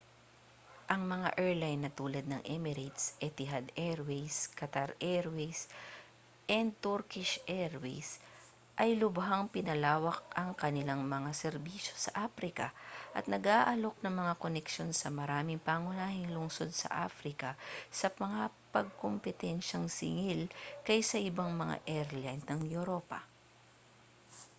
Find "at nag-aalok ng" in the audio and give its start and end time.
13.17-14.13